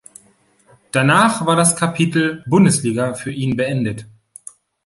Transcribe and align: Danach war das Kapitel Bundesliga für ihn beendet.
Danach 0.91 1.45
war 1.45 1.55
das 1.55 1.75
Kapitel 1.75 2.43
Bundesliga 2.47 3.13
für 3.13 3.31
ihn 3.31 3.55
beendet. 3.55 4.07